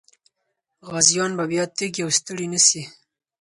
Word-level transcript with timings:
غازيان 0.89 1.31
به 1.37 1.43
بیا 1.51 1.63
تږي 1.77 2.01
او 2.05 2.09
ستړي 2.17 2.45
نه 2.53 2.59
سي. 2.67 2.81